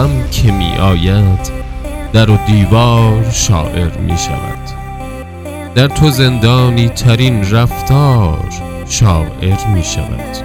غم 0.00 0.28
که 0.30 0.52
می 0.52 0.76
آید 0.76 1.50
در 2.12 2.30
و 2.30 2.36
دیوار 2.46 3.30
شاعر 3.30 3.98
می 3.98 4.18
شود 4.18 4.58
در 5.74 5.86
تو 5.86 6.10
زندانی 6.10 6.88
ترین 6.88 7.50
رفتار 7.50 8.44
شاعر 8.88 9.66
می 9.74 9.84
شود 9.84 10.36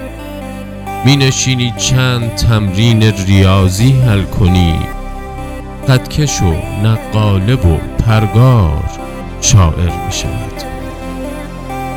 می 1.05 1.15
نشینی 1.15 1.73
چند 1.78 2.36
تمرین 2.36 3.04
ریاضی 3.04 3.91
حل 3.91 4.23
کنی 4.23 4.79
قدکش 5.87 6.42
و 6.42 6.53
نقاله 6.83 7.56
و 7.56 7.78
پرگار 7.78 8.90
شاعر 9.42 10.06
می 10.06 10.12
شود 10.12 10.63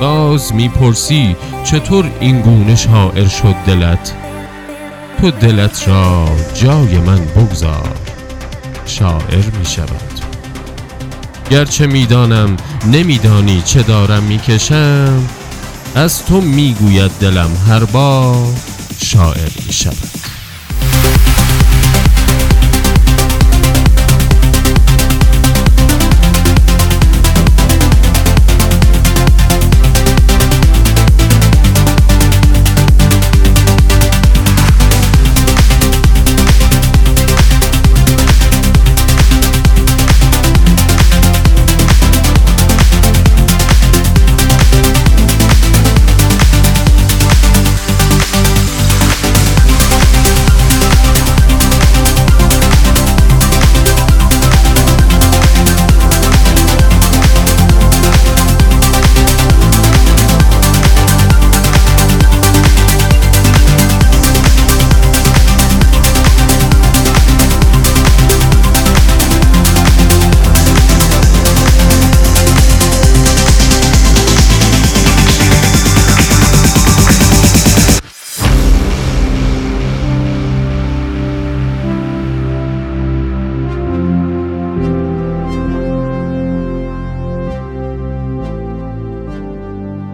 باز 0.01 0.55
می‌پرسی 0.55 1.37
چطور 1.65 2.11
این 2.21 2.41
گونه 2.41 2.77
شاعر 2.77 3.29
شد 3.29 3.55
دلت؟ 3.67 4.28
تو 5.21 5.31
دلت 5.31 5.89
را 5.89 6.29
جای 6.55 6.99
من 6.99 7.25
بگذار. 7.25 7.97
شاعر 8.87 9.45
می 9.59 9.67
شود. 9.67 10.21
گرچه 11.51 11.87
می‌دانم 11.87 12.57
نمیدانی 12.93 13.63
چه 13.63 13.83
دارم 13.83 14.23
می‌کشم 14.23 15.29
از 15.95 16.25
تو 16.25 16.41
می‌گوید 16.41 17.11
دلم 17.21 17.51
هر 17.69 17.85
بار 17.85 18.55
شاعر 19.05 19.51
می 19.67 19.73
شود. 19.73 20.18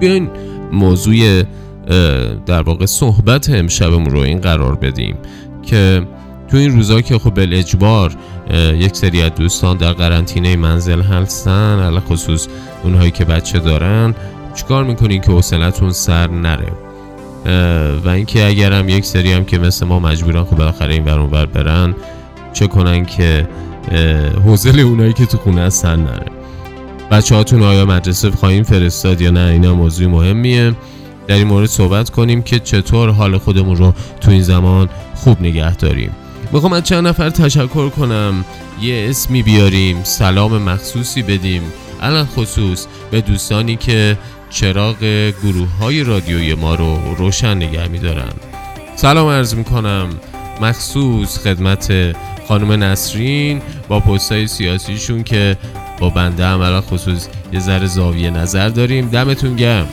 بیاین 0.05 0.31
موضوع 0.73 1.43
در 2.47 2.63
واقع 2.63 2.87
صحبت 2.87 3.51
امشبمون 3.51 4.11
رو 4.11 4.19
این 4.19 4.41
قرار 4.41 4.75
بدیم 4.75 5.17
که 5.63 6.07
تو 6.49 6.57
این 6.57 6.73
روزا 6.73 7.01
که 7.01 7.19
خب 7.19 7.35
به 7.35 7.59
اجبار 7.59 8.17
یک 8.75 8.97
سری 8.97 9.23
از 9.23 9.35
دوستان 9.35 9.77
در 9.77 9.93
قرنطینه 9.93 10.57
منزل 10.57 11.01
هستن 11.01 11.79
علا 11.79 12.01
خصوص 12.01 12.49
اونهایی 12.83 13.11
که 13.11 13.25
بچه 13.25 13.59
دارن 13.59 14.15
چیکار 14.55 14.85
می‌کنین 14.85 15.21
که 15.21 15.33
حوصلتون 15.33 15.91
سر 15.91 16.31
نره؟ 16.31 16.73
و 18.05 18.09
اینکه 18.09 18.47
اگرم 18.47 18.89
یک 18.89 19.05
سری 19.05 19.33
هم 19.33 19.45
که 19.45 19.59
مثل 19.59 19.87
ما 19.87 19.99
مجبورن 19.99 20.45
خب 20.45 20.57
بالاخره 20.57 20.95
این 20.95 21.05
برون 21.05 21.31
بر 21.31 21.47
برن 21.47 21.95
چه 22.53 22.67
کنن 22.67 23.05
که 23.05 23.49
حوصله 24.45 24.83
اونایی 24.83 25.13
که 25.13 25.27
تو 25.27 25.39
خونه 25.39 25.71
سر 25.71 25.97
نره؟ 25.97 26.44
بچه 27.15 27.35
هاتون 27.35 27.63
آیا 27.63 27.87
مدرسه 27.87 28.31
خواهیم 28.31 28.63
فرستاد 28.63 29.21
یا 29.21 29.31
نه؟ 29.31 29.41
اینا 29.41 29.75
موضوع 29.75 30.07
مهمیه. 30.07 30.75
در 31.27 31.35
این 31.35 31.47
مورد 31.47 31.67
صحبت 31.67 32.11
کنیم 32.11 32.43
که 32.43 32.59
چطور 32.59 33.11
حال 33.11 33.39
خودمون 33.39 33.77
رو 33.77 33.95
تو 34.21 34.31
این 34.31 34.43
زمان 34.43 34.89
خوب 35.15 35.41
نگه 35.41 35.77
داریم. 35.77 36.11
می‌خوام 36.53 36.73
از 36.73 36.83
چند 36.83 37.07
نفر 37.07 37.31
تشکر 37.31 37.89
کنم. 37.89 38.45
یه 38.83 39.07
اسمی 39.11 39.43
بیاریم 39.43 40.05
سلام 40.05 40.63
مخصوصی 40.63 41.23
بدیم. 41.23 41.63
الان 42.01 42.27
خصوص 42.27 42.87
به 43.11 43.21
دوستانی 43.21 43.77
که 43.77 44.19
چراغ 44.51 44.97
گروه 45.43 45.69
های 45.81 46.05
رادیوی 46.05 46.55
ما 46.55 46.75
رو 46.75 47.15
روشن 47.19 47.57
نگه 47.57 47.89
میدارن. 47.89 48.33
سلام 48.97 49.29
عرض 49.29 49.55
می‌کنم. 49.55 50.09
مخصوص 50.61 51.39
خدمت 51.39 52.17
خانم 52.49 52.73
نسرین 52.85 53.63
با 53.89 54.01
پستای 54.01 54.47
سیاسیشون 54.47 55.23
که 55.23 55.57
با 56.05 56.11
بنده 56.11 56.45
عملا 56.45 56.81
خصوص 56.81 57.27
یه 57.53 57.61
ذره 57.61 57.87
زاویه 57.87 58.31
نظر 58.31 58.69
داریم. 58.69 59.09
دمتون 59.09 59.57
گرم. 59.57 59.89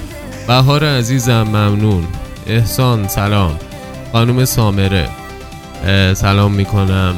بهار 0.48 0.86
عزیزم 0.86 1.44
ممنون. 1.44 2.04
احسان 2.48 3.08
سلام. 3.08 3.60
خانم 4.12 4.46
سامره 4.46 5.10
سلام 6.14 6.52
می‌کنم. 6.52 7.16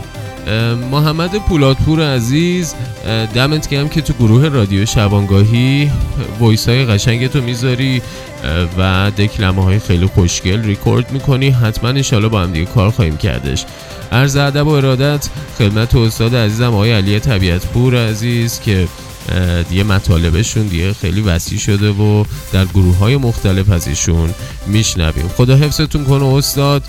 محمد 0.92 1.36
پولادپور 1.36 2.16
عزیز 2.16 2.76
دمت 3.34 3.70
گرم 3.70 3.90
که 3.90 4.02
تو 4.02 4.14
گروه 4.14 4.48
رادیو 4.48 4.86
شبانگاهی 4.86 5.92
ویس 6.42 6.70
های 6.70 6.86
قشنگ 6.86 7.28
تو 7.28 7.42
می‌ذاری 7.42 8.02
و 8.78 9.12
دکلمه 9.18 9.64
های 9.64 9.80
خیلی 9.80 10.06
خوشگل 10.06 10.64
ریکورد 10.64 11.12
می‌کنی. 11.12 11.50
حتما 11.50 11.90
انشالله 11.90 12.28
با 12.28 12.42
هم 12.42 12.52
دیگه 12.52 12.66
کار 12.66 12.92
خواهیم 12.92 13.18
کردش. 13.18 13.66
عرض 14.14 14.36
ادب 14.36 14.68
و 14.68 14.70
ارادت 14.70 15.30
خدمت 15.58 15.96
استاد 15.96 16.36
عزیزم 16.36 16.74
آقای 16.74 16.92
علی 16.92 17.20
طبیعت 17.20 17.66
پور 17.66 18.10
عزیز 18.10 18.60
که 18.60 18.88
دیگه 19.70 19.84
مطالبشون 19.84 20.68
دیگه 20.68 20.94
خیلی 20.94 21.22
وسیع 21.22 21.60
شده 21.60 21.90
و 21.90 22.24
در 22.54 22.66
گروه 22.66 22.98
های 22.98 23.18
مختلف 23.18 23.72
از 23.72 23.88
ایشون 23.88 24.30
میشنویم. 24.68 25.28
خدا 25.28 25.56
حفظتون 25.56 26.04
کنه 26.06 26.26
استاد 26.26 26.84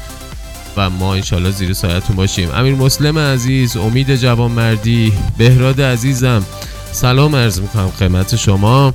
و 0.77 0.91
ما 0.91 1.15
انشالله 1.15 1.51
زیر 1.51 1.73
سایتون 1.73 2.17
باشیم. 2.17 2.51
امیر 2.55 2.75
مسلم 2.75 3.19
عزیز 3.19 3.77
امید 3.77 4.17
جوانمردی 4.17 5.13
بهراد 5.39 5.81
عزیزم 5.81 6.43
سلام 6.93 7.37
عرض 7.37 7.61
می‌کنم 7.61 7.91
خدمت 7.99 8.37
شما. 8.37 8.95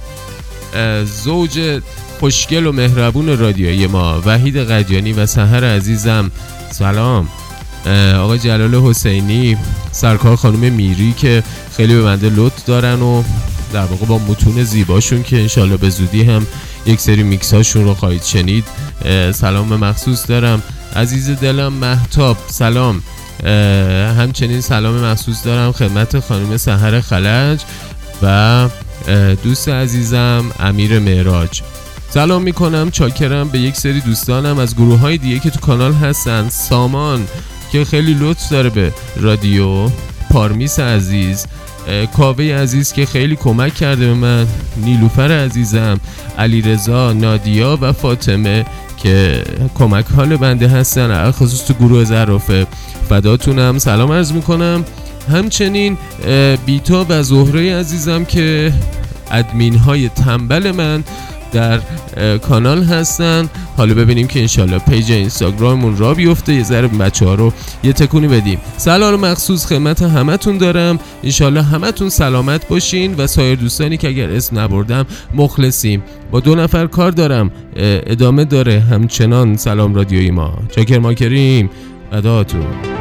زوج 1.23 1.81
خوشگل 2.19 2.65
و 2.65 2.71
مهربون 2.71 3.37
رادیویی 3.37 3.87
ما 3.87 4.21
وحید 4.25 4.57
قدیانی 4.57 5.13
و 5.13 5.25
سهر 5.25 5.63
عزیزم 5.63 6.31
سلام. 6.71 7.27
آقای 8.15 8.39
جلال 8.39 8.75
حسینی 8.75 9.57
سرکار 9.91 10.35
خانم 10.35 10.73
میری 10.73 11.13
که 11.13 11.43
خیلی 11.77 11.95
به 11.95 12.01
بنده 12.01 12.29
لطف 12.29 12.65
دارن 12.65 13.01
و 13.01 13.23
در 13.73 13.85
واقع 13.85 14.05
با 14.05 14.17
متون 14.17 14.63
زیباشون 14.63 15.23
که 15.23 15.41
انشالله 15.41 15.77
به 15.77 15.89
زودی 15.89 16.23
هم 16.23 16.47
یک 16.85 16.99
سری 16.99 17.23
میکس 17.23 17.53
هاشون 17.53 17.83
رو 17.83 17.93
خواهید 17.93 18.23
شنید. 18.23 18.65
سلام 19.33 19.75
مخصوص 19.75 20.29
دارم. 20.29 20.63
عزیز 20.95 21.29
دلم 21.29 21.73
محتاب 21.73 22.37
سلام. 22.47 23.01
همچنین 24.17 24.61
سلام 24.61 25.03
مخصوص 25.03 25.45
دارم 25.45 25.71
خدمت 25.71 26.19
خانم 26.19 26.57
سهر 26.57 27.01
خلج 27.01 27.61
و 28.21 28.69
دوست 29.43 29.69
عزیزم 29.69 30.45
امیر 30.59 30.99
معراج. 30.99 31.61
سلام 32.09 32.41
می‌کنم 32.41 32.91
چاکرم 32.91 33.49
به 33.49 33.59
یک 33.59 33.75
سری 33.75 34.01
دوستانم 34.01 34.59
از 34.59 34.75
گروه 34.75 34.99
های 34.99 35.17
دیگه 35.17 35.39
که 35.39 35.49
تو 35.49 35.59
کانال 35.59 35.93
هستن. 35.93 36.49
سامان 36.49 37.27
که 37.71 37.85
خیلی 37.85 38.13
لطف 38.13 38.49
داره 38.49 38.69
به 38.69 38.93
رادیو 39.17 39.89
پارمیس 40.31 40.79
عزیز. 40.79 41.45
کاوه 42.17 42.43
عزیز 42.43 42.93
که 42.93 43.05
خیلی 43.05 43.35
کمک 43.35 43.75
کرده 43.75 44.07
به 44.07 44.13
من. 44.13 44.47
نیلوفر 44.77 45.31
عزیزم 45.31 45.99
علی 46.37 46.61
رضا 46.61 47.13
نادیا 47.13 47.77
و 47.81 47.93
فاطمه 47.93 48.65
که 49.03 49.43
کمک 49.75 50.05
حال 50.15 50.37
بنده 50.37 50.67
هستن 50.67 51.31
خصوص 51.31 51.67
تو 51.67 51.73
گروه 51.73 52.03
زرافه. 52.03 52.67
فداتونم. 53.09 53.77
سلام 53.77 54.11
عرض 54.11 54.31
می‌کنم. 54.31 54.85
همچنین 55.31 55.97
بیتا 56.65 57.05
و 57.09 57.23
زهره 57.23 57.75
عزیزم 57.75 58.25
که 58.25 58.73
ادمین 59.31 59.77
های 59.77 60.09
تنبل 60.09 60.71
من 60.71 61.03
در 61.51 61.79
کانال 62.37 62.83
هستن. 62.83 63.49
حالا 63.77 63.93
ببینیم 63.93 64.27
که 64.27 64.39
انشالله 64.39 64.79
پیج 64.79 65.11
اینستاگراممون 65.11 65.97
را 65.97 66.13
بیفته. 66.13 66.53
یه 66.53 66.63
ذره 66.63 66.87
بچه 66.87 67.25
ها 67.25 67.35
رو 67.35 67.53
یه 67.83 67.93
تکونی 67.93 68.27
بدیم. 68.27 68.59
سلام 68.77 69.15
مخصوص 69.15 69.65
خدمت 69.65 70.01
همتون 70.01 70.57
دارم. 70.57 70.99
انشالله 71.23 71.61
همتون 71.63 72.09
سلامت 72.09 72.67
باشین 72.67 73.15
و 73.15 73.27
سایر 73.27 73.55
دوستانی 73.55 73.97
که 73.97 74.07
اگر 74.07 74.31
اسم 74.31 74.59
نبردم 74.59 75.05
مخلصیم. 75.33 76.03
با 76.31 76.39
دو 76.39 76.55
نفر 76.55 76.87
کار 76.87 77.11
دارم. 77.11 77.51
ادامه 77.75 78.45
داره 78.45 78.79
همچنان 78.79 79.57
سلام 79.57 79.95
رادیوی 79.95 80.31
ما. 80.31 80.53
چاکر 80.75 80.99
ماکریم. 80.99 81.69
اداتون. 82.11 82.98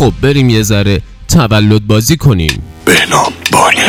خب 0.00 0.12
بریم 0.22 0.48
یه 0.48 0.62
ذره 0.62 1.02
تولد 1.28 1.86
بازی 1.86 2.16
کنیم. 2.16 2.62
بهنام 2.84 3.32
بانی 3.52 3.80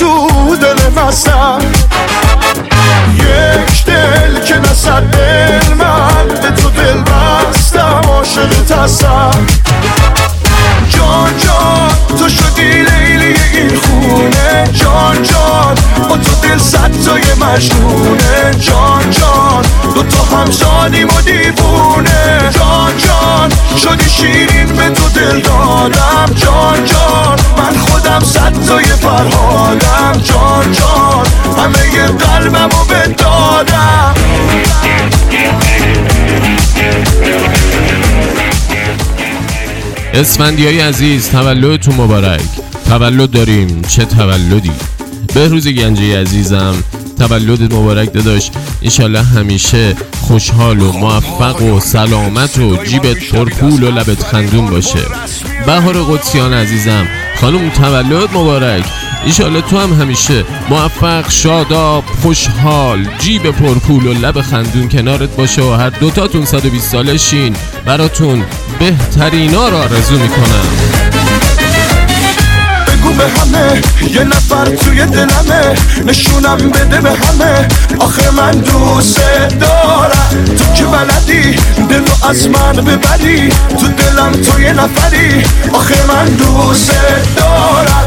تو 0.00 0.56
دل 0.56 1.00
مسم 1.02 1.58
یک 3.14 3.84
دل 3.84 4.40
که 4.44 4.58
نصد 4.58 5.02
دل 5.02 5.74
من 5.74 6.28
به 6.28 6.50
تو 6.50 6.70
دل 6.70 7.02
بستم 7.02 8.02
عاشق 8.08 8.64
تسم 8.68 9.46
جان 10.88 11.38
جان 11.38 12.18
تو 12.18 12.28
شدی 12.28 12.62
لیلی 12.62 13.34
این 13.54 13.76
خونه. 13.76 14.64
جان 14.72 15.22
جان 15.22 15.74
با 16.08 16.16
تو 16.16 16.48
دل 16.48 16.58
صد 16.58 16.90
تای 17.04 17.22
مجنونه. 17.40 18.50
جان 18.60 19.10
جان 19.10 19.64
دو 19.94 20.02
تا 20.02 20.36
همزادیم 20.36 21.08
و 21.08 21.20
دیوونه. 21.20 22.50
جان 22.50 22.92
جان 22.98 23.52
شدی 23.76 24.10
شیرین 24.10 24.59
همه 32.40 32.58
قلبم 32.58 32.68
رو 32.68 33.12
دادم 33.12 34.14
اسفندیای 40.14 40.80
عزیز 40.80 41.30
تولدتون 41.30 41.94
مبارک. 41.94 42.40
تولد 42.88 43.30
داریم 43.30 43.82
چه 43.82 44.04
تولدی؟ 44.04 44.72
بهروز 45.34 45.68
گنجی 45.68 46.14
عزیزم 46.14 46.74
تولدت 47.18 47.74
مبارک 47.74 48.12
داداش. 48.12 48.50
انشالله 48.82 49.22
همیشه 49.22 49.96
خوشحال 50.20 50.80
و 50.80 50.92
موفق 50.92 51.62
و 51.62 51.80
سلامت 51.80 52.58
و 52.58 52.84
جیبت 52.84 53.16
پرپول 53.32 53.82
و 53.82 53.90
لبت 53.90 54.22
خندون 54.22 54.66
باشه. 54.66 55.00
بهار 55.66 56.02
قدسیان 56.02 56.54
عزیزم 56.54 57.06
خانم 57.40 57.70
تولد 57.70 58.30
مبارک. 58.34 58.84
ایشالله 59.24 59.60
تو 59.60 59.78
هم 59.78 60.00
همیشه 60.00 60.44
موفق 60.70 61.30
شاداب 61.30 61.99
خوشحال 62.22 63.08
جیب 63.18 63.50
پرپول 63.50 64.06
و 64.06 64.12
لب 64.12 64.40
خندون 64.40 64.88
کنارت 64.88 65.36
باشه 65.36 65.62
و 65.62 65.72
هر 65.72 65.90
دوتاتون 65.90 66.44
120 66.44 66.92
سالشین 66.92 67.56
براتون 67.86 68.44
بهترینا 68.78 69.68
را 69.68 69.78
آرزو 69.78 70.18
می‌کنم. 70.18 71.00
به 73.18 73.26
همه 73.40 73.82
یه 74.14 74.24
نفر 74.24 74.64
توی 74.64 75.06
دلمه. 75.06 75.76
نشونم 76.06 76.56
بده 76.56 77.00
به 77.00 77.10
همه. 77.10 77.68
آخه 77.98 78.30
من 78.30 78.50
دوست 78.50 79.20
دارم. 79.60 80.44
تو 80.58 80.74
که 80.74 80.84
بلدی 80.84 81.56
دلو 81.88 82.28
از 82.28 82.48
من 82.48 82.72
ببری. 82.72 83.48
تو 83.48 83.86
دلم 83.88 84.32
تو 84.32 84.60
یه 84.60 84.72
نفری. 84.72 85.42
آخه 85.72 86.06
من 86.08 86.24
دوست 86.24 86.92
دارم. 87.36 87.99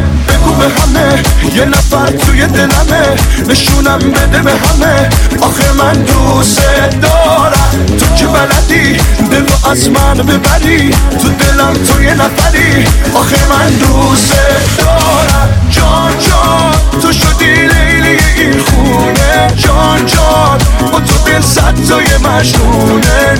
به 0.63 0.69
همه. 0.69 1.23
یه 1.55 1.65
نفر 1.65 2.05
توی 2.05 2.47
دلمه. 2.47 3.15
نشونم 3.47 3.99
بده 3.99 4.41
به 4.41 4.51
همه. 4.51 5.09
آخه 5.41 5.71
من 5.71 5.93
دوست 5.93 6.61
دارم. 7.01 7.85
تو 7.99 8.15
که 8.15 8.25
بلدی 8.25 8.97
دلو 9.31 9.71
از 9.71 9.89
من 9.89 10.13
ببری. 10.13 10.89
تو 11.21 11.29
دلم 11.29 11.73
تو 11.73 12.03
یه 12.03 12.13
نفری. 12.13 12.85
آخه 13.13 13.49
من 13.49 13.69
دوست 13.71 14.33
دارم. 14.77 15.49
جان 15.69 16.11
جان 16.19 17.01
تو 17.01 17.11
شدی 17.11 17.45
لیلی 17.45 18.17
این 18.37 18.59
خونه. 18.59 19.47
جان 19.55 20.05
جان 20.05 20.57
با 20.91 20.99
تو 20.99 21.17
دل 21.25 21.41
صد 21.41 21.75
تای 21.89 22.05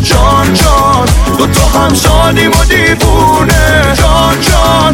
جان 0.01 0.53
جان 0.53 1.05
دو 1.37 1.47
تا 1.47 1.79
همزادیم 1.79 2.51
و 2.51 2.65
دیوونه. 2.65 3.93
جان 3.93 4.41
جان 4.41 4.93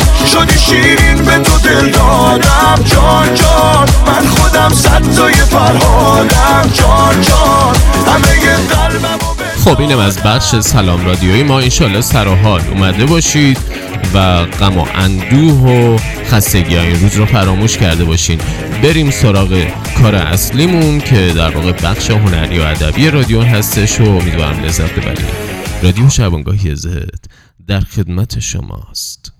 خب 9.66 9.82
اینم 9.82 9.98
از 10.00 10.24
بخش 10.24 10.56
سلام 10.56 11.06
رادیویی 11.06 11.44
ما. 11.44 11.60
انشالله 11.60 12.02
سر 12.02 12.28
و 12.28 12.48
اومده 12.48 13.06
باشید 13.06 13.58
و 14.14 14.46
غم 14.46 14.78
و 14.78 14.86
اندوه 14.96 15.54
و 15.54 15.98
خستگی 16.26 16.76
های 16.76 16.94
روز 16.94 17.16
رو 17.16 17.26
فراموش 17.26 17.78
کرده 17.78 18.06
باشین. 18.06 18.40
بریم 18.84 19.12
سراغ 19.12 19.68
کار 20.02 20.16
اصلیمون 20.16 21.00
که 21.00 21.34
در 21.36 21.58
واقع 21.58 21.72
بخش 21.72 22.12
هنری 22.12 22.60
و 22.60 22.62
ادبی 22.62 23.10
رادیو 23.10 23.42
هستش 23.42 24.02
و 24.02 24.04
امیدوارم 24.04 24.64
لذت 24.64 24.92
ببرید. 24.92 25.28
رادیو 25.84 26.10
شبانگاهی 26.10 26.76
زد 26.76 27.26
در 27.68 27.80
خدمت 27.80 28.40
شماست. 28.40 29.39